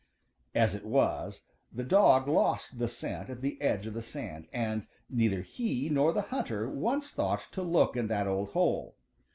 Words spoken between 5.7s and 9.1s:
nor the hunter once thought to look in that old hole.